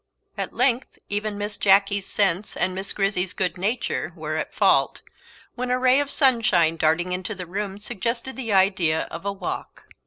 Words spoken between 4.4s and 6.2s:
fault; when a ray of